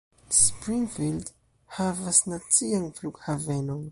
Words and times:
Springfield 0.35 1.29
havas 1.75 2.19
nacian 2.33 2.85
flughavenon. 3.01 3.83